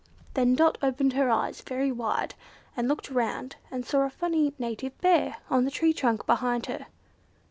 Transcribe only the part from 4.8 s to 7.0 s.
Bear on the tree trunk behind her.